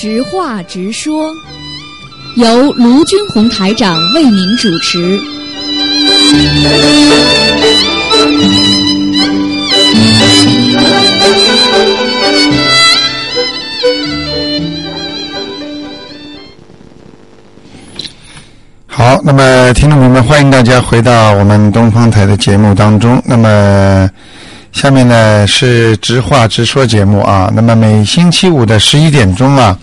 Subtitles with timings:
[0.00, 1.28] 直话直说，
[2.36, 5.18] 由卢军红台长为您主持。
[18.86, 23.20] 好，那么听众朋友们，欢迎大家回到我们东方台的节目当中。
[23.26, 24.08] 那么
[24.72, 27.50] 下面呢是直话直说节目啊。
[27.54, 29.76] 那么每星期五的十一点钟啊，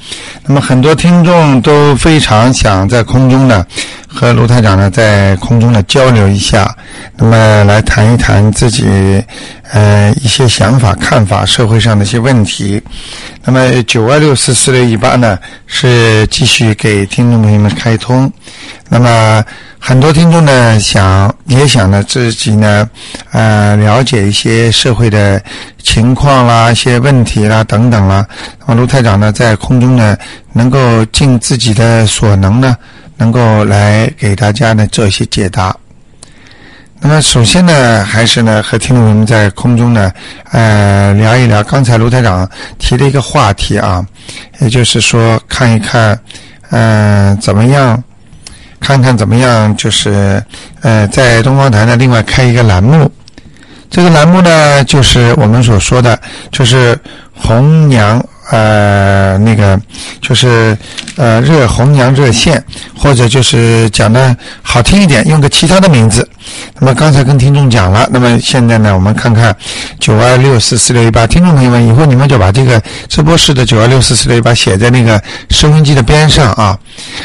[0.46, 3.66] 那么很多听众都非常想在空中呢
[4.08, 6.76] 和卢台长呢在空中呢交流一下，
[7.18, 9.22] 那么来谈一谈自己
[9.72, 12.82] 呃一些想法、看法，社会上的一些问题。
[13.44, 18.32] 那么九二六四四六一八呢是继续给听众朋友们开通。
[18.88, 19.44] 那么
[19.88, 22.90] 很多听众呢想也想呢自己呢
[23.32, 25.40] 呃了解一些社会的
[25.84, 28.26] 情况啦、一些问题啦等等啦。
[28.62, 30.18] 那么卢台长呢在空中呢
[30.54, 32.76] 能够尽自己的所能呢，
[33.16, 35.76] 能够来给大家呢做一些解答。
[37.00, 40.12] 那么首先呢，还是呢和听众们在空中呢，
[40.52, 42.50] 呃聊一聊刚才卢台长
[42.80, 44.04] 提的一个话题啊，
[44.62, 46.20] 也就是说看一看，
[46.72, 48.04] 嗯、怎么样，
[48.86, 50.40] 看看怎么样，就是
[50.84, 53.12] 呃在东方台呢另外开一个栏目，
[53.90, 56.20] 这个栏目呢就是我们所说的，
[56.52, 56.96] 就是
[57.34, 59.82] 红娘呃那个
[60.22, 60.78] 就是
[61.16, 62.64] 呃热红娘热线，
[62.96, 66.25] 或者就是讲的好听一点，用个其他的名字。
[66.80, 69.56] 那么刚才跟听众讲了，那么现在呢，我们看看
[70.00, 76.78] 九二六四四六一八，听众朋友们，以后你们就把这个直播室的九二六四四六一八写在那个收音机的边上啊。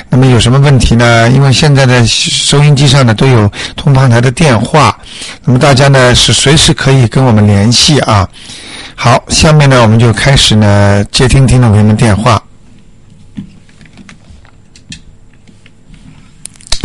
[0.08, 1.28] 那么有什么问题呢？
[1.30, 4.96] 因为现在的收音机上呢都有通方台的电话，
[5.44, 8.28] 那么大家呢是随时可以跟我们联系啊。
[8.94, 12.42] 好，下面呢我们就开始呢接听听众朋友们电话。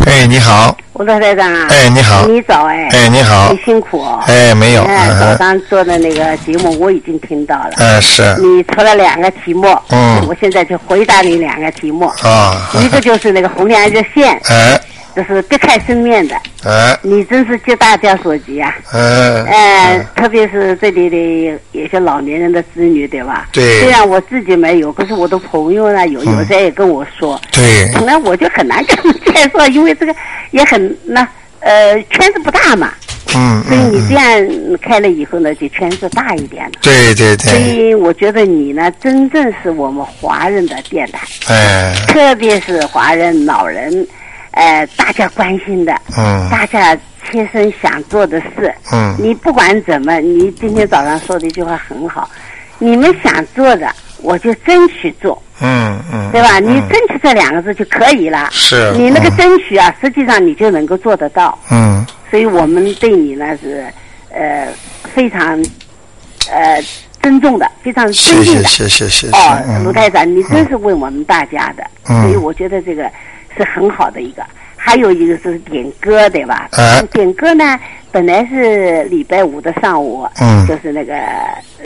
[0.06, 3.52] 哎，你好，吴老台长啊，哎，你好，你早哎，哎，你好。
[3.52, 10.26] 你，辛苦哦，哎，没有，哎，嗯早上做的那个节目我已经听到了，嗯，是，你出了两个题目，嗯。
[10.26, 14.80] 我现在就回答你两个题目，啊，一个就是那个红娘热线，哎，
[15.16, 23.48] 这是别开生面的，哎，你真是急大家所急啊，哎，哎，特别是这里的有些老年人的子女，对吧？
[23.54, 23.80] 对。
[23.80, 30.14] 虽然我自己没有，可是我的朋友呢有，有在也跟我说，对，本来我就很难跟他们介绍，因为这个
[30.52, 31.26] 也很那
[31.62, 32.92] 呃圈子不大嘛，
[33.36, 34.10] 嗯，所以你嗯。
[34.10, 36.72] 这样开了以后呢，就圈子大一点了。
[36.82, 37.38] 对对对。
[37.38, 44.06] 所，以我觉得你呢，真正是我们华人的电台，哎，特别是华人老人，
[44.56, 48.74] 呃，大家关心的，嗯大家切身想做的事。
[48.92, 52.30] 嗯你不管怎么，你今天早上说的一句话很好，
[52.80, 56.60] 你们想做的，我就争取做，嗯嗯，对吧？
[56.60, 58.48] 你嗯争取这两个字就可以了。
[58.52, 61.58] 是你那个嗯争取啊，实际上你就能够做得到。
[61.70, 63.86] 嗯所以我们对你呢是
[64.30, 64.68] 呃
[65.14, 65.62] 非常
[66.52, 66.82] 呃
[67.22, 68.64] 尊重的，非常谢谢尊敬的。
[68.70, 73.10] 谢谢谢谢，卢台长，你真是为我们大家的，嗯所以我觉得这个
[73.58, 74.44] 是很好的一个。
[74.78, 76.70] 还有一个是点歌，对吧？
[76.74, 77.80] 哎点歌呢，
[78.12, 81.16] 本来是礼拜五的上午，嗯就是那个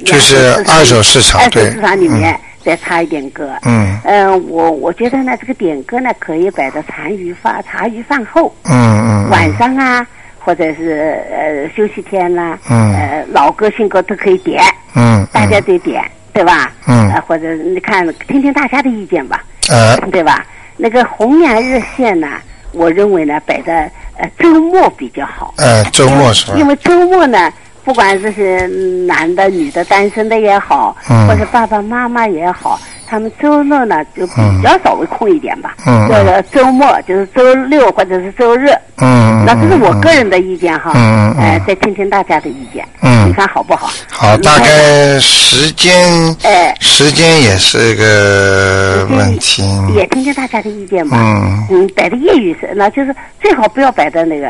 [0.04, 0.36] 就是
[0.68, 3.54] 二手市场二手对市场里面再插一点歌。
[3.64, 10.06] 嗯嗯，我我觉得呢，这个点歌呢，可以摆到茶余饭茶余饭后，嗯嗯，晚上啊，
[10.38, 14.62] 或者是呃休息天啦、嗯呃老歌新歌都可以点，
[14.94, 16.04] 嗯，大家得点，
[16.34, 16.70] 对吧？
[16.86, 19.42] 嗯呃，或者你看听听大家的意见吧，
[19.72, 20.46] 哎对吧？
[20.82, 22.28] 那个红娘热线呢，
[22.72, 26.54] 我认为呢摆在呃周末比较好，呃，周末是吧？
[26.58, 27.52] 因为周末呢，
[27.84, 28.66] 不管这是
[29.06, 32.80] 男的、女的、单身的也好，嗯或者爸爸妈妈也好，
[33.10, 35.76] 他们周末呢就比较稍微空一点吧。
[35.88, 40.92] 嗯这个周末就是周六或者是周日，嗯，那这是我嗯个人的意见哈。
[40.96, 42.86] 嗯哎，再听听大家的意见。
[43.02, 43.92] 嗯你看好不好？
[44.12, 49.64] 好，大概时间，哎时间也是个问题，
[49.96, 51.18] 也听听大家的意见吧。
[51.20, 54.50] 嗯嗯，摆的业余是，那就是最好不要摆的那个，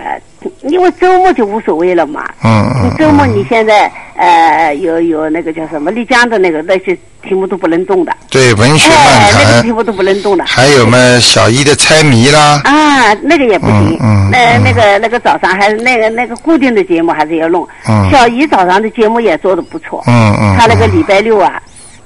[0.64, 2.26] 因为周末就无所谓了嘛。
[2.44, 10.46] 嗯嗯，你周末你现在呃有有那个叫什么丽江的那个那些题目都不能动的，对文学哎，那个漫谈，题目都不能动了。
[10.48, 13.98] 还有嘛小一的猜谜啦，啊，那个也不行。
[14.00, 17.68] 嗯嗯嗯那那个那个早上还是那个那个固定的节目还是要弄。
[17.88, 20.04] 嗯小姨早上的节目也做的不错。
[20.08, 21.62] 嗯嗯，嗯他那个礼拜六啊，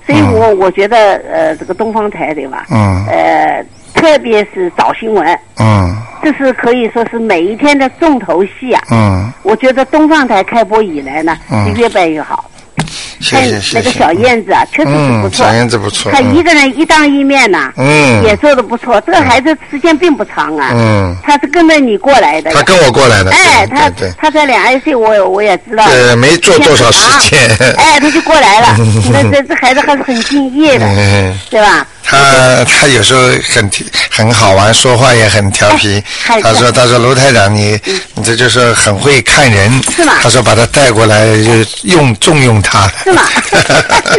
[0.06, 0.98] 所以我我觉得
[1.31, 2.66] 呃这个东方台对吧？
[2.72, 8.81] 嗯呃，特别是早新闻，嗯这是可以说是每一天的重头戏啊。
[8.92, 12.50] 嗯，我觉得东方台开播以来呢，嗯是越办越好。
[13.24, 15.46] 谢谢谢谢那个小燕子啊，确实是不嗯，错。
[15.46, 16.12] 小燕子不错。
[16.12, 19.00] 他一个人一当一面呢，嗯也做的不错。
[19.02, 22.58] 这个孩子时间并不长啊，嗯，他是跟着你过来的呀。
[22.58, 23.31] 他跟我过来的。
[23.31, 23.90] 哎，他。
[24.18, 25.86] 他才两二岁，我我也知道。
[25.88, 27.40] 对没做多少时间
[27.78, 28.75] 哎，他就过来了。
[29.14, 31.86] 那这这孩子还是很敬业的，嗯，对吧？
[32.13, 33.69] 他他有时候很
[34.10, 36.01] 很好玩，说话也很调皮。
[36.27, 37.80] 哎他说：“他说卢台长，你
[38.15, 41.51] 你这就是很会看人。”是吗他说把他带过来，就
[41.83, 42.88] 用重用他。
[43.04, 43.24] 是吗？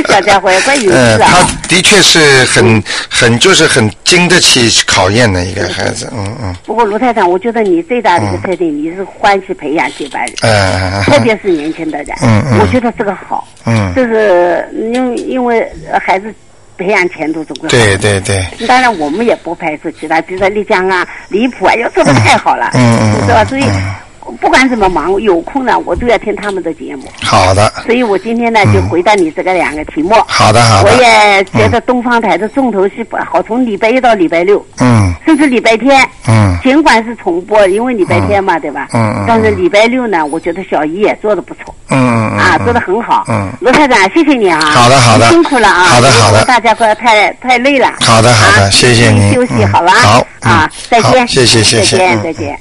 [0.08, 1.46] 小家伙也怪有嗯， 他！
[1.68, 6.08] 的确是很很就是很经得起考验的一个孩子。
[6.12, 12.08] 嗯嗯不过卢台长，我觉得你最大的一个特点，你是欢喜培养接班人，嗯特别是年轻的人。
[12.22, 13.46] 嗯嗯我觉得这个好。
[13.66, 15.60] 嗯，就是因因为
[15.90, 16.32] 呃孩子
[16.76, 17.70] 培养前途总归好。
[17.70, 23.44] 对对对，当然，我们也不排斥其他，比如说丽江啊、离谱啊，要做的太好了，嗯嗯嗯是吧？
[23.44, 23.94] 所以嗯
[24.40, 27.04] 不管怎么忙，有空呢，我都要听他们的节目。
[27.22, 30.14] 好的所以我今天呢，就回答你这个两个题目。
[30.26, 30.90] 好的好我。
[31.02, 38.88] 也觉得东方台的重头戏不好，从礼拜一到礼拜六，嗯甚至礼拜天，嗯尽管是重播，因为礼拜天嘛，对吧？
[38.92, 41.74] 嗯嗯但是礼拜六呢，我觉得小姨也做的不错。
[41.90, 43.24] 嗯嗯啊，嗯做的很好。
[43.28, 44.60] 嗯罗台长，谢谢你啊。
[44.60, 45.84] 好的好的辛苦了啊。
[45.84, 47.92] 好的好的大家不要太太累了。
[48.00, 49.92] 好的好的啊谢谢您休息嗯好吧。
[49.92, 51.26] 好嗯啊，再见。
[51.28, 52.58] 谢谢谢谢再见嗯再见。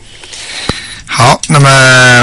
[1.15, 1.69] 好，那么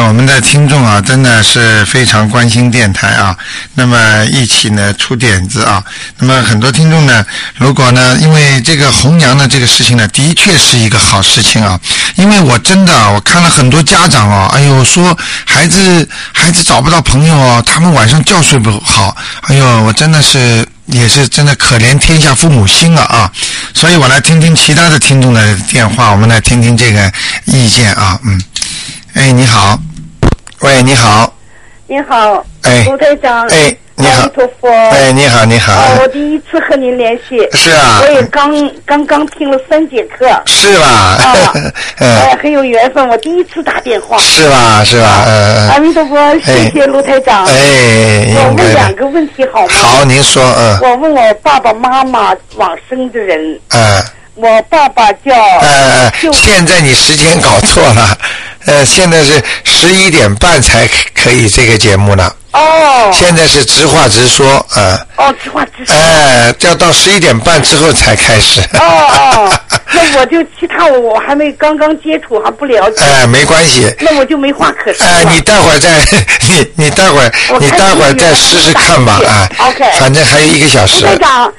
[0.09, 3.37] 我们的听众啊，真的是非常关心电台啊，
[3.75, 5.81] 那么一起呢出点子啊，
[6.19, 11.79] 那么很多听众呢，如果呢，因为这个红娘的这个事情呢，的确是一个好事情啊，
[12.17, 20.67] 因为我真的我看了很多家长啊，哎呦说孩子孩子找不到朋友哦，他们晚上觉睡不好，哎呦我真的是。
[20.87, 23.31] 也是真的可怜天下父母心了啊！
[23.73, 27.13] 所以我来听听其他的听众的电话，我们来听听这个
[27.45, 28.43] 意见啊，嗯。
[29.15, 29.79] 哎，你好，
[30.61, 31.33] 喂，你好，
[31.87, 32.85] 你好，哎。
[32.85, 34.21] 卢台长，哎你好。
[34.21, 38.01] 阿弥陀佛，哎，你好，你好，啊，我第一次和您联系，是啊。
[38.03, 38.51] 我也刚
[38.87, 40.87] 刚刚听了三节课，是吧？
[40.87, 41.53] 啊，
[41.99, 44.83] 哎，嗯，很有缘分，我第一次打电话，是吧？
[44.85, 45.27] 是吧？
[45.73, 48.95] 阿弥陀佛，谢谢卢台长，哎，我问两。
[48.95, 49.69] 个问题好吗？
[49.73, 50.79] 好，您说，嗯。
[50.83, 54.03] 我问我爸爸妈妈往生的人，嗯。
[54.37, 58.17] 我爸爸叫呃，现在你时间搞错了，
[58.67, 63.11] 呃，现在是十一点半才可可以这个节目呢，哦。
[63.13, 64.99] 现在是直话直说，嗯。
[65.17, 68.61] 哦，直话直说，哎，要到十一点半之后才开始。
[68.75, 69.53] 哦哦，
[69.93, 73.93] 那我就其他我我还没刚刚接触还不了解，哎，没关系。
[74.01, 75.31] 那我就没话可说哎，了。
[75.31, 75.89] 你待会儿再，
[76.49, 77.31] 你你待会儿
[77.61, 81.05] 你待会儿再试试看吧，啊 OK 反正还有一个小时。
[81.05, 81.53] 卢台长，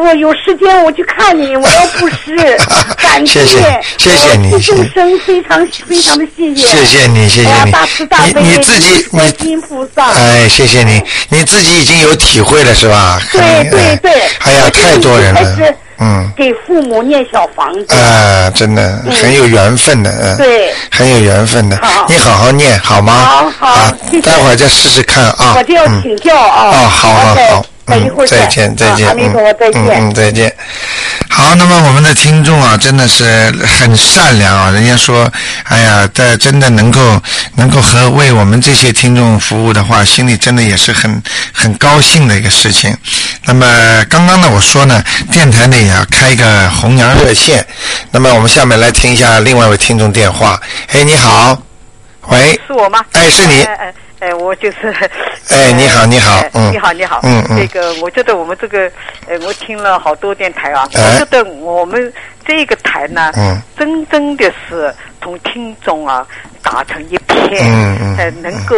[0.00, 2.36] 我有时间我去看你，我要布施，
[3.02, 3.44] 感谢。
[3.98, 7.70] 谢谢谢你众生非常非常的谢谢，谢谢你，谢谢你。
[7.72, 13.18] 大慈大悲，你你自己观音菩萨，哎，谢谢你，你自己已经有体会了是吧？
[13.32, 23.12] 对很对对，哎呀，太多人了，嗯，给父母念小房子，啊，真的很有缘分的，嗯，对很有缘分的好，你好好念好吗？
[23.12, 23.90] 好好
[24.22, 25.54] 待会儿再试试看啊。
[25.56, 26.68] 我就要嗯请教啊。
[26.68, 29.82] 哦，好好好，等一会儿嗯，再见再见，啊阿弥陀佛，再见。
[29.82, 30.54] 嗯嗯，再见。
[31.38, 33.24] 好，那么我们的听众啊，真的是
[33.78, 34.72] 很善良啊。
[34.72, 35.32] 人家说，
[35.62, 37.22] 哎呀，在真的能够
[37.54, 42.92] 能够和为我们这些听众服务的话，心里真的也是很很高兴的一个事情。
[43.44, 45.00] 那么刚刚呢，我说呢，
[45.30, 47.64] 电台呢也要开一个红娘热线。
[48.10, 50.60] 那么我们下面来听一下另外一位听众电话。
[50.88, 51.56] 哎，你好，
[52.30, 52.98] 喂，是我吗？
[53.12, 54.76] 哎是你 哎哎哎，我就是。
[55.50, 57.20] 哎你好你好你好你好。
[57.22, 57.56] 嗯嗯。
[57.58, 58.90] 这个我觉得我们这个，
[59.26, 61.02] 呃，我听了好多电台啊，哎。
[61.14, 62.12] 我觉得我们
[62.46, 63.60] 这个台呢，嗯。
[63.78, 66.26] 真正的是同听众啊
[66.62, 68.16] 打成一片，嗯嗯。
[68.18, 68.76] 呃，能够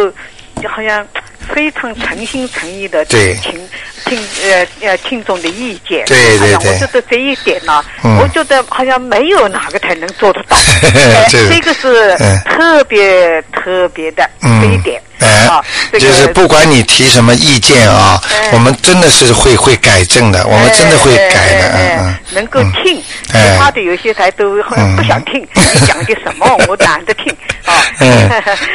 [0.69, 1.05] 好像
[1.53, 3.33] 非常诚心诚意的对。
[3.35, 3.59] 听
[4.05, 6.05] 听呃呃听众的意见。
[6.05, 6.71] 对对哎呀对。
[6.71, 8.17] 我觉得这一点呢，嗯。
[8.19, 10.55] 我觉得好像没有哪个台能做得到。
[10.95, 15.01] 哎这个这个是嗯特别特别的嗯，这一点。
[15.21, 18.49] 哎啊，这个就是不管你提什么意见啊，哎。
[18.53, 22.71] 我们真的是会会改正的，我们真的会改的，嗯哎能够嗯。
[22.83, 23.01] 听，
[23.31, 24.55] 其哎他的有些台都
[24.97, 27.31] 不想听，你讲的什么 我懒得听
[27.65, 27.73] 啊。
[27.99, 28.29] 嗯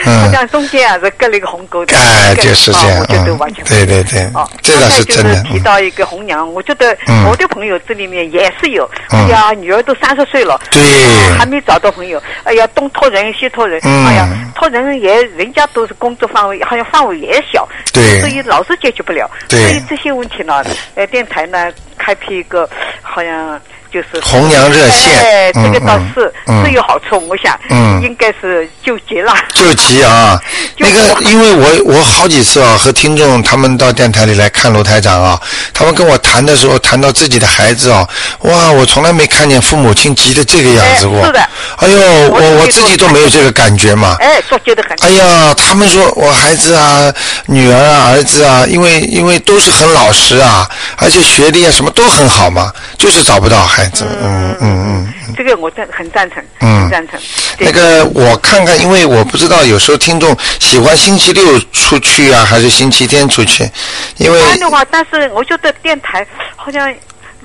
[0.07, 4.23] 嗯，好像中间啊是隔了一个鸿沟 的，哎隔就是这样啊我觉得嗯完全对对对。
[4.35, 7.25] 哦，这倒是就是提到一个红娘，我觉得嗯。
[7.27, 9.21] 我的朋友这里面也是有，嗯。
[9.25, 10.81] 哎呀，女儿都三十岁了，对。
[10.81, 14.07] 啊还没找到朋友，哎呀，东托人西托人，嗯。
[14.07, 18.21] 哎呀，托人也人家都是工作范围，好像范围也小，对。
[18.21, 19.59] 所以老是解决不了，对。
[19.59, 20.63] 所以这些问题呢，
[20.95, 22.69] 呃，电台呢开辟一个
[23.01, 23.59] 好像
[23.93, 29.33] 就是弘扬热线哎，这个嗯倒是嗯是有好处，我想嗯应该是救急了。
[29.55, 30.41] 救急啊！
[30.79, 35.41] 那个，因为我我好几次啊，和听众他们到电台里来看罗台长啊，
[35.73, 38.07] 他们跟我谈的时候，谈到自己的孩子啊，
[38.41, 41.21] 哇，我从来没看见父母亲急的这个样子过。
[41.21, 41.41] 哎是的
[41.79, 41.99] 哎呦，
[42.31, 44.17] 我我我自己都没有这个感觉嘛。
[44.21, 47.13] 哎，做觉得很哎呀，他们说我孩子啊、
[47.47, 54.07] 女儿啊、儿子啊，因为因为都是很老实啊，而且学历啊什么都很好嘛，就是找不到孩子。
[54.23, 55.35] 嗯嗯嗯。
[55.37, 57.21] 这个我赞很赞成，嗯很赞成。
[57.59, 63.71] 那个我看看，因为我不知道有时候听众喜欢星期六出去啊，还是星期天出去，
[64.17, 66.93] 因为一般的话，但是我觉得电台好像。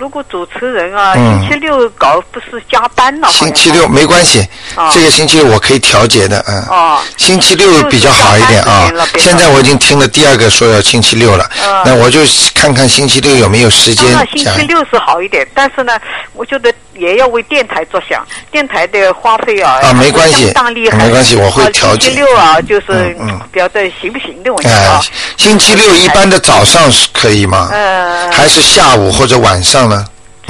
[0.01, 3.29] 如果主持人啊，嗯星期六搞不是加班了？
[3.29, 4.41] 星期六没关系，
[4.75, 6.59] 哦这个星期六我可以调节的，嗯。
[6.63, 12.19] 哦星期六比较好一点啊现在我已经听了第二个说要星期六了，嗯那我就
[12.55, 14.61] 看看星期六有没有时间星期。
[14.71, 15.99] 六是好一点，但是呢，
[16.33, 20.51] 我觉得也要为电台着想，电台的花费啊，啊没关系。
[20.97, 24.99] 没关系我会啊调节星期六啊，就是嗯嗯不晓得行不行的问题哎啊。，
[25.37, 27.69] 星期六一般的早上是可以吗？
[27.71, 29.90] 呃，还是下午或者晚上呢？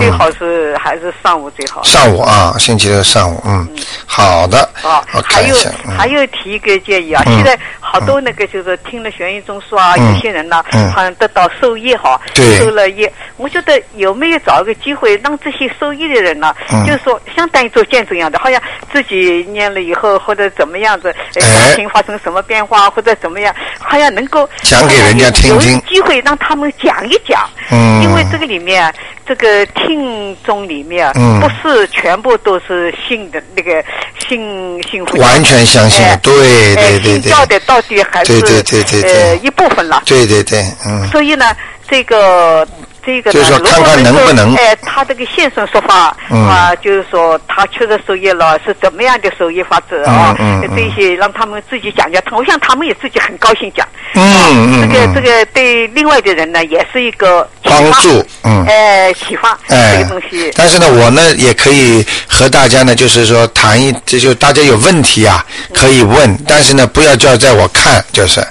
[0.01, 1.83] 最好是还是上午最好。
[1.83, 3.67] 上午啊，星期六上午，嗯，
[4.05, 5.97] 好的，哦，我还有看一下，嗯。
[5.97, 7.35] 还有提一个建议啊，嗯。
[7.35, 10.13] 现在好多那个就是听了悬疑综述啊，嗯。
[10.13, 10.91] 有些人呢嗯。
[10.91, 12.57] 好像得到受益哈，对。
[12.57, 16.85] 受了益，我觉得有没有找一个机会让这些受益的人呢，嗯。
[16.85, 18.59] 就是说相当于做见证一样的，好像
[18.91, 21.69] 自己念了以后或者怎么样子，呃哎。
[21.69, 25.73] 家庭发生什么变化或者怎么样，好像能够讲给人家听听。
[25.73, 28.01] 有机会让他们讲一讲，嗯。
[28.01, 28.93] 因为这个里面
[29.31, 31.39] 这个听众里面嗯。
[31.39, 33.83] 不是全部都是信的那个
[34.27, 37.21] 信信佛，完全相信哎对对哎对对。
[37.21, 39.13] 信教的到底还是对对对对对。
[39.13, 40.03] 呃一部分了。
[40.05, 41.45] 对对对，嗯，所以呢，
[41.87, 42.67] 这个
[43.05, 46.41] 这个呢，就是说看看能不能说哎，他这个现身说法、嗯。
[46.47, 50.35] 啊，就是说他确实受益了，是怎么样的受益法则啊？
[50.39, 50.75] 嗯嗯嗯。
[50.75, 53.87] 这些让他们自己讲讲，我想他们也自己很高兴讲。
[54.13, 54.89] 嗯啊嗯嗯。
[54.91, 58.65] 这个这个对另外的人呢，也是一个帮助嗯。
[58.67, 59.95] 哎，启发、哎。
[59.97, 60.51] 这个东西。
[60.55, 68.45] 但是呢，我呢也可以和大家呢，就是说谈一，这就大家有问题啊，可以问，但是呢，不要叫在我看，就是，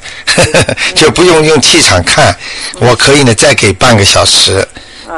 [0.96, 2.34] 就不用用气场看，
[2.80, 4.39] 我可以呢再给半个小时，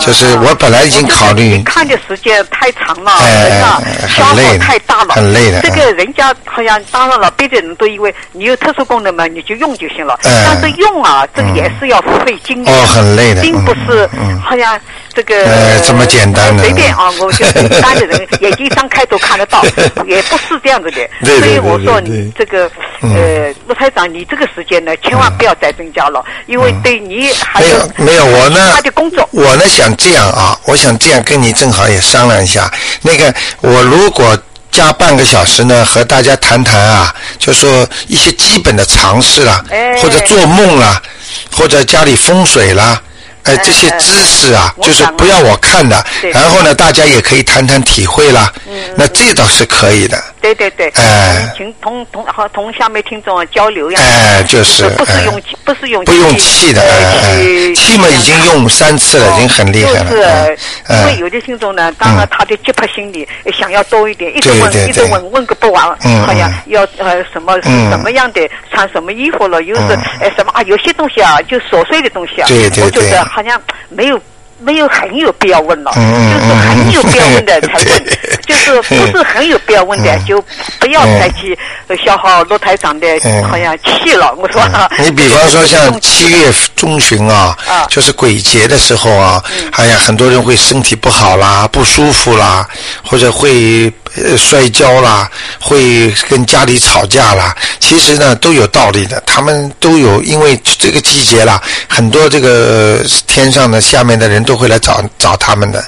[0.00, 10.18] 就是我本来已经考虑看的时间太长了，哎人啊哎消耗很累的太大了，很累的这个人家好像当然了，别的人都以为你有特殊功能嘛，你就用就行了。
[10.24, 14.08] 哎但是用啊，这个也是要费精力的，哦很累的并不是
[14.42, 14.80] 好像
[15.12, 19.62] 这个哎这么简单的随便啊，我觉得一般的人 眼睛张开都看得到，
[20.08, 21.06] 也不是这样子的。
[21.22, 22.70] 对对所以我说你这个
[23.02, 29.28] 嗯呃，陆台长，你这个时间呢，千万不要再增加了，因为对你还有没有，我呢工作。
[29.32, 32.73] 我呢想这样啊，我想这样跟你正好也商量一下。
[33.02, 34.38] 那个，我如果
[34.71, 41.02] 加半个小时呢，和大家谈谈啊，就说一些基本的常识啦，哎或者做梦啦，
[41.50, 43.00] 或者家里风水啦。
[43.44, 48.52] 呃，这些知识啊，就是不要我看的，然后呢，大家也可以谈谈体会啦。
[48.71, 50.23] 嗯那这倒是可以的。
[50.42, 51.50] 对对对，哎。
[51.56, 60.11] 请同同和同下面听众交流呀，哎就是哎不是用气不是用不用气的，哎气嘛已经用三次了，已经很厉害了。
[60.11, 60.58] 就是
[60.88, 67.90] 嗯因为有的听众呢，当然他的急迫心理想要多一点，一直问一直问问个不完，嗯好像嗯要呃什么嗯。
[67.90, 70.00] 什么样的穿什么衣服了，又是嗯。
[70.20, 73.11] 呃什么啊，有些东西啊就琐碎的东西啊，对对我觉对。
[73.11, 74.20] 得好像没有。
[74.62, 80.45] 没有很有必要问了，嗯就是很有必要问的才问对， 就是不是很有必要问的嗯就
[80.78, 84.33] 不要再去呃消耗陆台长的嗯好像气了。
[84.37, 84.62] 我说，
[84.99, 89.42] 你比方说像七月中旬啊啊，就是鬼节的时候啊，
[89.73, 92.66] 哎呀，很多人会身体不好啦，不舒服啦，
[93.04, 97.54] 或者会呃摔跤啦，会跟家里吵架啦。
[97.81, 105.82] 其实呢都有道理的，他们都有，因为这个季节啦，很多这个呃天上的下面的人都都会来找找他们的，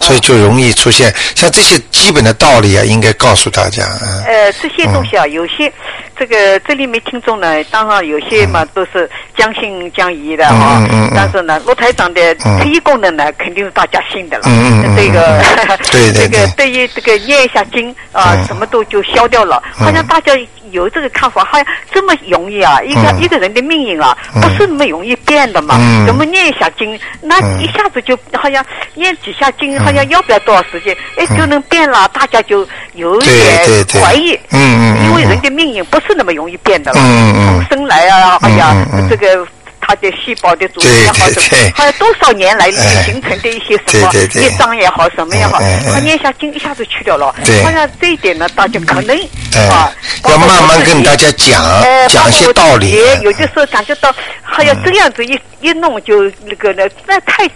[0.00, 3.84] 所以就容易出现像这些基本的道理啊，应该告诉大家。
[4.02, 5.72] 嗯呃，这些东西啊，有些
[6.18, 11.12] 这个这里面听众呢，当然有些嘛都是将信将疑的啊，嗯嗯嗯嗯。
[11.14, 12.58] 但是呢，陆台长的嗯。
[12.60, 14.44] 特异功能呢，肯定是大家信的了。
[14.46, 16.52] 嗯 这个嗯对对 这个对。
[16.56, 18.44] 对于这个念一下经啊，嗯。
[18.46, 20.32] 什么都就消掉了，好像大家
[20.70, 23.22] 有这个看法，好像这么容易啊，一个、嗯。
[23.22, 24.40] 一个人的命运啊，嗯。
[24.40, 26.06] 不是那么容易变的嘛，嗯。
[26.06, 27.62] 怎么念一下经，那嗯。
[27.62, 34.32] 一下子就好像念几下经，好像要不了多少时间，哎，就能变了，大家就有一点对怀疑。
[34.50, 37.00] 嗯嗯嗯因为人的命运不是那么容易变的了。
[37.00, 37.46] 嗯嗯。
[37.46, 38.74] 从生来啊，哎呀
[39.08, 39.46] 这个
[39.80, 44.42] 他的细胞的组织也好什么，好像多少年来哎形成的一些什么对对对。
[44.42, 45.60] 业障也好，什么也好，
[45.92, 47.34] 他念下经一下子去掉了。
[47.44, 47.62] 对。
[47.62, 49.68] 好像这一点呢，大家可能哎。
[49.70, 49.90] 啊，
[50.28, 52.90] 要慢慢跟大家讲呃，讲一些道理。
[52.90, 57.54] 也有的时候感觉到，好像这样子一一弄就那个呢，那太太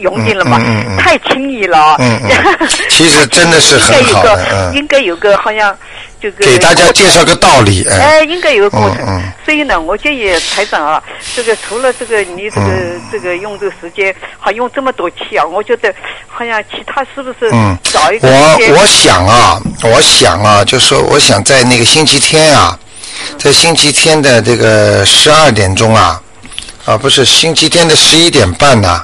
[0.00, 1.96] 容易了嘛嗯嗯太轻易了。
[1.98, 2.68] 嗯嗯。
[2.90, 5.76] 其实真的是很好应该有个，应该有个好像
[6.20, 9.22] 这个给大家介绍个道理，哎，哎，应该有个过程。
[9.44, 11.02] 所以呢，我建议台长啊，
[11.34, 13.00] 这个除了这个你这个、嗯。
[13.10, 15.92] 这个用这个时间，还用这么多期啊，我觉得
[16.26, 17.76] 好像其他是不是嗯。
[17.82, 22.78] 找一个我我想啊，我想啊，就说我想在那个星期天啊，
[23.38, 26.20] 在星期天的这个十二点钟啊，
[26.84, 29.02] 啊不是星期天的十一点半呐、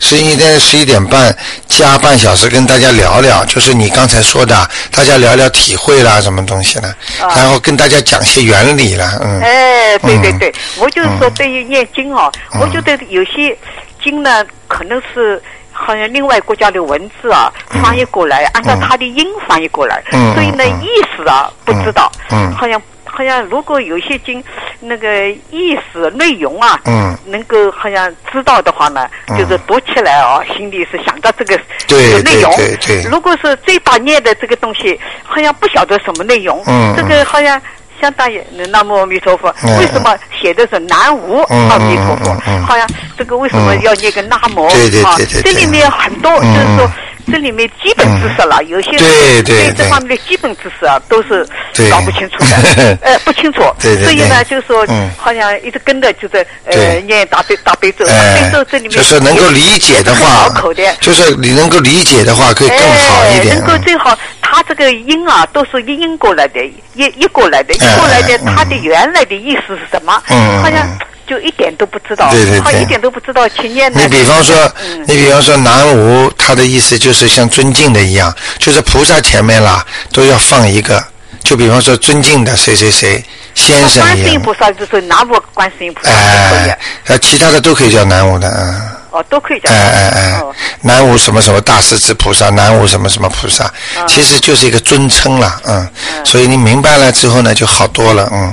[0.00, 6.94] 星期天十一点半加半小时跟大家聊聊，就是你刚才说的，大家聊聊体会啦，什么东西呢？
[7.20, 9.40] 啊然后跟大家讲些原理啦，嗯。
[9.40, 13.56] 哎，对对嗯对，我就是说嗯对于念经哦，嗯我觉得有些
[14.02, 15.42] 经呢，可能是。
[15.76, 17.52] 好像另外国家的文字啊
[17.82, 22.80] 翻译过来，按照它的音翻译过来，嗯所以呢意思啊不知道，嗯嗯好像
[23.14, 24.42] 好像如果有些经
[24.80, 31.56] 那个意思内容啊，嗯能够好像知道的话呢，嗯就是读起来啊，心里是想到这个
[31.86, 32.50] 对这个内容。
[32.56, 37.60] 对对对如果是最把念的这个东西，好像不晓得什么内容，嗯这个好像。
[38.00, 42.34] 相当于南无阿弥陀佛，嗯为什么写的是南无嗯阿弥陀佛？
[42.66, 45.42] 好像这个为什么嗯要念个南无对对啊对对？
[45.42, 46.90] 对这里面很多就嗯是说，
[47.30, 51.90] 这里面基本知识了，有些对对对这方面的基本知识啊，都是对。
[51.90, 53.60] 搞不清楚的， 呃，不清楚。
[53.80, 63.54] 对对对所以呢，就是说嗯，好像一直跟着就是呃念大悲大悲咒，大哎悲咒这里面就是能够理解的话拗口的，就是你能够理解的话，可以更好一点。
[63.54, 66.64] 哎、能够最好，它这个音啊，都是一音过来的，
[66.94, 70.22] 一一过来的，一过来的，它的原来的意思是什么？
[70.28, 70.62] 嗯。
[70.62, 70.86] 好像
[71.26, 72.60] 就一点都不知道，对对对。
[72.60, 74.00] 他一点都不知道情面的。
[74.00, 75.04] 你比方说，嗯。
[75.06, 81.02] 你比方说南无，他的意思就是像尊敬的一样，就是菩萨前面啦都要放一个，
[81.42, 88.80] 就比方说尊敬的谁谁谁先生观一样，世音菩萨就是南无观世音菩萨哎，，呃，其他的都可以叫南无的，嗯。
[89.10, 89.70] 哦，都可以叫。
[89.70, 90.40] 哎哎哎。
[90.40, 94.04] 哦，南无什么什么大势至菩萨，南无什么什么菩萨，嗯。
[94.08, 95.88] 其实就是一个尊称了，嗯，
[96.24, 98.52] 所以你明白了之后呢，就好多了，嗯，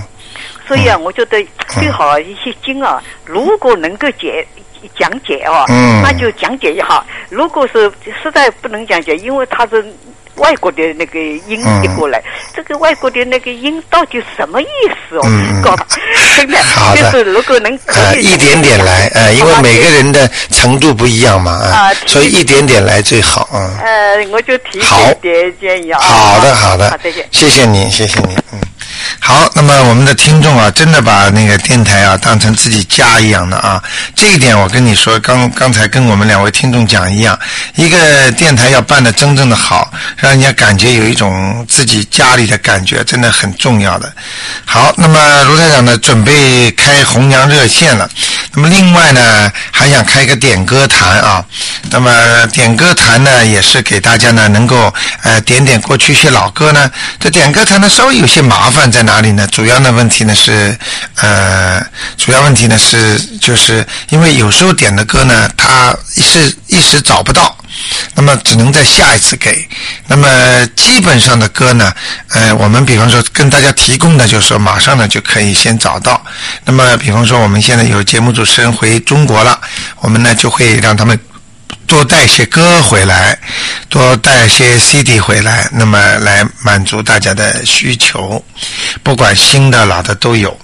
[0.71, 4.47] 所以啊，我觉得最好一些经啊，如果能够解
[4.97, 7.91] 讲解啊，嗯那就讲解一下；如果是
[8.23, 9.85] 实在不能讲解，因为它是。
[10.35, 12.23] 外国的那个音嗯一过来，
[12.55, 14.65] 这个外国的那个音到底什么意
[15.07, 15.21] 思哦？
[15.61, 15.75] 搞
[16.37, 23.77] 真的好的就是如果能可呃，以一点点来，呃，因为每个人的程度不一样嘛，啊啊，所以一点点来最好，啊。
[23.83, 25.99] 呃，我就提好一点建议啊。
[25.99, 27.27] 好的，好的好，再见。
[27.29, 28.70] 谢谢你，谢谢你，嗯。
[29.19, 33.81] 好，那么我们的听众啊，真的把那个电台啊当成自己家一样的啊，
[34.15, 37.37] 这一点我跟你说，刚刚才跟我们两位听众讲一样，
[37.75, 44.11] 一个电台要办的真正的好，让人家感觉有一种自己家里的感觉，真的很重要的。
[44.65, 48.09] 好，那么卢台长呢，准备开红娘热线了。
[48.53, 51.45] 那么另外呢，还想开个点歌坛啊。
[51.89, 52.11] 那么
[52.47, 56.89] 点歌坛呢，也是给大家呢能够呃点点过去一些老歌呢。
[57.19, 59.47] 这点歌坛呢稍微有些麻烦在哪里呢？
[59.47, 60.77] 主要的问题呢是
[61.15, 61.83] 呃，
[62.17, 67.55] 主要问题呢是就是因为有时候点的歌呢，它是一时找不到。
[68.15, 69.67] 那么只能在下一次给。
[70.07, 70.27] 那么
[70.75, 71.93] 基本上的歌呢，
[72.29, 76.21] 呃，我们比方说跟大家提供的，就是说马上呢就可以先找到。
[76.65, 79.59] 那么比方说我们现在有节目主持人回中国了，
[79.99, 81.19] 我们呢就会让他们。
[81.87, 83.37] 多带些歌回来，
[83.89, 88.41] 多带些 CD 回来，那么来满足大家的需求，
[89.03, 90.57] 不管新的老的都有。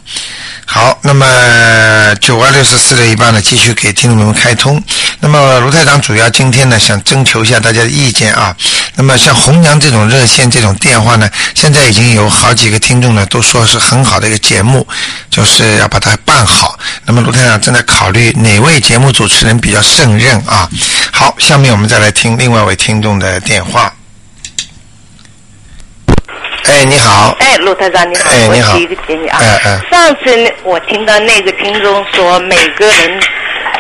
[0.66, 4.82] 好，那么九二六十四六一八呢，继续给听众朋友们开通。
[5.20, 8.56] 那么卢台长主要今天呢，想征求一下大家的意见啊。
[8.96, 14.88] 那么像红娘这种热线这种电话呢，现在已经有好几个听众呢都说是很好的一个节目，
[15.30, 16.78] 就是要把它办好。
[17.06, 20.70] 那么卢台长正在考虑哪位节目主持人比较胜任啊。
[21.12, 23.92] 好，下面我们再来听另外一位听众的电话。
[26.66, 27.36] 哎，你好。
[27.40, 29.40] 哎，陆台长你好，哎你好我提一个建议啊。
[29.42, 33.20] 嗯嗯上次呢我听到那个听众说，每个人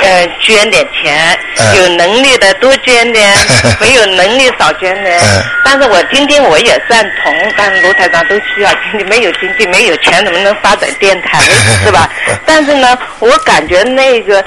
[0.01, 3.37] 呃捐点钱，嗯有能力的多捐点，
[3.81, 5.19] 没有能力少捐点。
[5.19, 11.39] 嗯但是我今天我也赞同，但是卢台长都需要经济，没有经济没有钱怎么能发展电台
[11.83, 12.09] 是吧？
[12.45, 14.43] 但是呢，我感觉那个。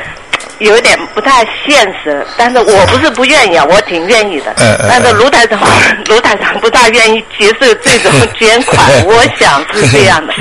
[0.58, 4.52] 有点不太现实，但是我不是不愿意啊，我挺愿意的。
[4.58, 5.58] 嗯嗯但是嗯卢台长，
[6.06, 10.34] 卢台长不大愿意接受这种捐款，我想是这样的。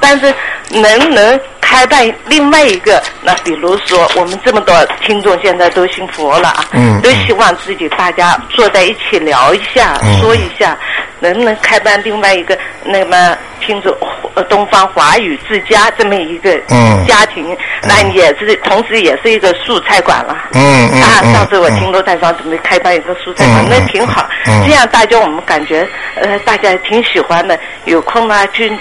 [0.00, 0.32] 但是
[0.70, 1.38] 能不能
[1.74, 7.00] 开开办另外一个，那比如说我们这么多听众现在都信佛了啊，嗯。
[7.02, 10.20] 都希望自己大家坐在一起聊一下，嗯。
[10.20, 10.78] 说一下，
[11.18, 13.92] 能不能开办另外一个那么听众
[14.34, 17.04] 呃东方华语之家这么一个嗯。
[17.08, 20.36] 家庭，那也是同时也是一个素菜馆了。
[20.52, 24.24] 嗯嗯啊，嗯上次我嗯听罗太芳准备开办一个素菜馆嗯，那挺好。
[24.46, 24.62] 嗯。
[24.64, 28.72] 这样大家我们感觉呃大家挺喜欢的，有空啊去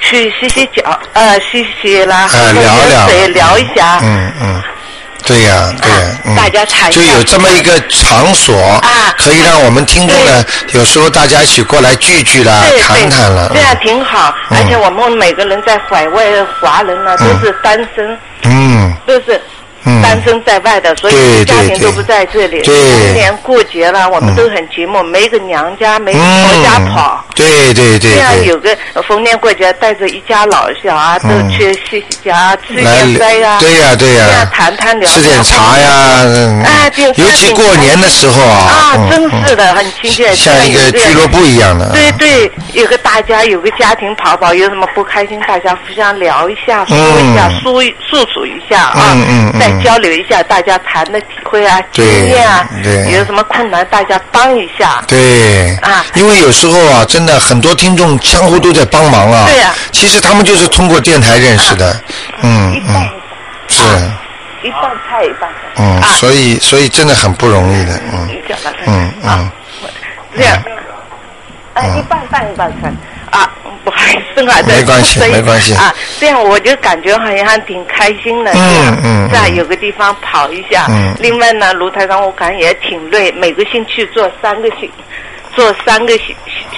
[0.00, 3.98] 去洗洗脚，呃洗洗啦，喝啊，喝聊聊，水聊一下。
[4.02, 4.62] 嗯嗯，
[5.26, 7.00] 对呀，对呀啊，嗯，大家谈一下。
[7.00, 14.34] 就有这么一个场所，啊可以让我们听众呢，有时候大家一起过来聚聚啦，谈谈了，对，这样挺好。
[14.50, 14.58] 嗯。
[14.58, 16.24] 而且我们每个人在海外
[16.60, 18.94] 华人呢，都嗯是单身，嗯。
[19.06, 19.40] 都是嗯，
[20.02, 22.60] 单身在外的，所以家庭都不在这里。
[22.62, 22.74] 对。
[22.74, 26.20] 逢年过节了，我们嗯都很寂寞，没个娘家，没婆
[26.62, 27.24] 家跑。
[27.28, 28.10] 嗯，对对对。
[28.10, 34.26] 这样，有个呃逢年过节带着一家老小啊，都嗯去洗洗脚啊，吃来点斋呀，对呀对呀。
[34.26, 36.62] 这样谈谈聊聊，吃点茶呀，嗯。
[36.62, 53.12] 啊挺尤其过年的时候啊，啊，嗯真是的，很亲切，像一个俱乐部一样的，对对，有个大家有个家庭跑跑，有什么不开心，大家互相聊一下，说一下，嗯诉诉说一下啊，嗯交流一下大家谈的体会啊、经验啊，对。
[53.12, 55.02] 有什么困难大家帮一下。
[55.06, 56.04] 对，啊。
[56.14, 59.46] 因为有时候啊，真的很多听众相互都在帮忙啊。
[59.46, 59.74] 对呀。
[59.92, 62.00] 其实他们就是通过电台认识的，
[62.42, 63.10] 嗯一半嗯，
[63.68, 63.82] 是，
[64.66, 65.56] 一半菜一半菜。
[65.76, 68.28] 嗯，啊，所以所以真的很不容易的，嗯。
[68.86, 69.50] 嗯啊嗯，
[70.36, 70.62] 这样，
[71.74, 72.92] 哎，嗯一半饭一半菜
[73.30, 73.50] 啊，
[73.84, 80.86] 不好意思啊，这没关系没关系啊，这样我就感觉好像挺开心的，嗯嗯这样嗯有个地方跑一下。
[80.88, 84.90] 嗯另外呢，卢台长我感觉也挺累，每个星期做三个星。
[85.60, 86.24] 做三个小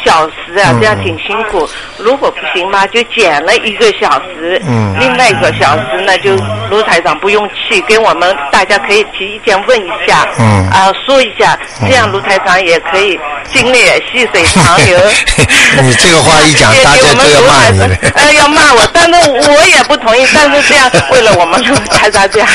[0.05, 1.69] 小时啊嗯，这样挺辛苦。
[1.99, 4.61] 如果不行嘛，就减了一个小时。
[4.67, 6.35] 嗯另外一个小时呢，就
[6.69, 10.27] 卢台长不用去，跟我们大家可以提意见问一下。
[10.39, 11.57] 嗯啊，说一下，
[11.89, 13.19] 这样卢台长也可以
[13.53, 14.99] 精力也细水长流。
[15.83, 20.27] 你这个话一讲大家都要骂你了呃， 要骂我，但是我也不同意。
[20.35, 22.49] 但是这样，为了我们卢台长这样，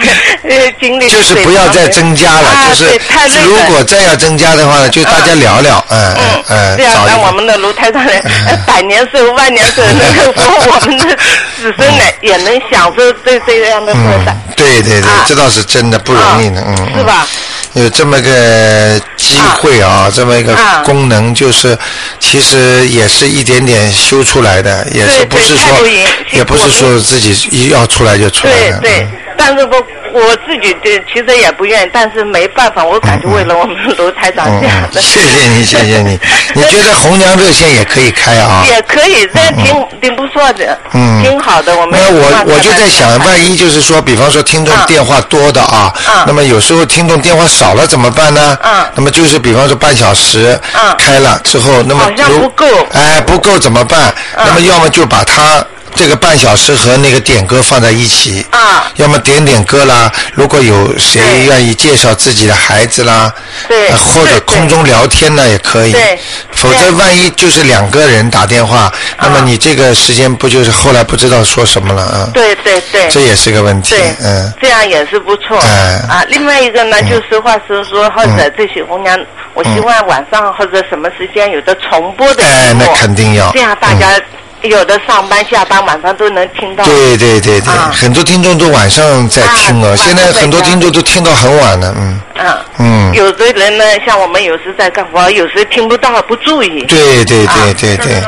[0.42, 8.22] 呃，精力就是不要再增加了，啊就是太累了如果再要增加的话呢，就大家聊聊，嗯嗯嗯，这样找一个让我们的卢台上人
[8.66, 11.16] 百年寿、万年寿，能够说我们的
[11.56, 17.26] 子孙呢也能享受这这样的特嗯。，对对对啊，这倒是真的不容易呢，啊嗯，是吧？
[17.74, 21.76] 有这么个机会啊，这么一个啊功能，就是
[22.18, 25.86] 其实也是一点点修出来的，也是不是说
[26.32, 29.06] 也不是说自己一要出来就出来的，对
[29.36, 35.00] 但是我我自己对其实也不愿意，但是没办法，我感觉为了我们卢台长嗯这样的。
[35.00, 36.18] 嗯，谢谢你，谢谢你。
[36.54, 38.64] 你觉得红娘热线也可以开啊？
[38.70, 41.74] 也可以，这挺挺不错的，嗯挺好的。
[41.74, 48.58] 我们那我我就在想，万一一就是说，比方说听众嗯电话多的啊，嗯那么有时候听众电话少了怎么办呢？
[48.62, 54.12] 嗯那么就是比方说半小时嗯开了之后，那么好像不够哎，不够怎么办？
[54.36, 55.64] 嗯那么要么就把它
[55.96, 58.90] 这个半小时和那个点歌放在一起，啊。
[58.96, 63.32] 要么点点歌啦，如果有谁愿意介绍自己的孩子啦，
[63.68, 66.18] 对呃或者空中聊天呢也可以，对
[66.52, 72.30] 否则万一就是两个人打电话，那么你这个时间不就是后来不知道说什么了啊？
[72.32, 73.08] 对对对。
[73.08, 75.58] 这也是个问题，，嗯，这样也是不错。
[75.58, 76.00] 哎。
[76.08, 79.18] 啊，另外一个呢，就实话实说，或者这些红娘，
[79.54, 83.50] 我希望晚上或者什么时间有的重播的哎那肯定要。
[83.52, 84.20] 这样大家
[84.64, 86.84] 有的上班下班晚上都能听到。
[86.84, 92.64] 对对对对，啊很多听众都晚上在听哦，啊现在很多听众都听到很晚了，嗯嗯。
[92.78, 96.82] 嗯，有的人呢，像我们有时在干活，有时听不到，不注意。
[96.86, 98.22] 对对啊对对对，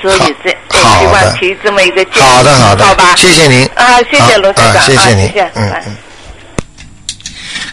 [0.00, 2.26] 所以这我好的希望提这么一个建议。
[2.26, 3.14] 好的好的，好吧。
[3.16, 5.96] 谢谢您啊，谢谢罗台长，啊谢谢您啊谢谢，哎嗯嗯。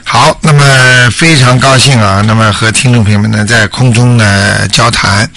[0.09, 0.63] 好，那么
[1.11, 5.29] 非常高兴啊，那么和听众朋友们呢在空中呢交谈。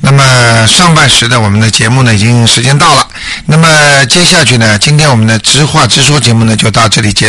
[0.00, 3.06] 那么上半时的我们的节目呢已经时间到了，
[3.46, 7.24] 那么接下去呢，今天我们的直话直说节目呢就到这里结。